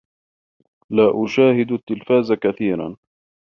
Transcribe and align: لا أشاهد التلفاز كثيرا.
لا 0.89 1.25
أشاهد 1.25 1.71
التلفاز 1.71 2.31
كثيرا. 2.33 2.95